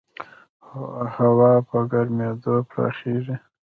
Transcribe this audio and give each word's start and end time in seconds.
هوا 1.15 1.51
په 1.69 1.77
ګرمېدو 1.91 2.55
پراخېږي. 2.69 3.35